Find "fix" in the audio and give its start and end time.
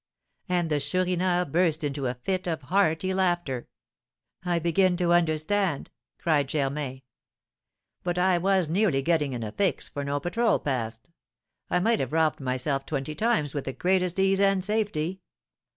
9.51-9.89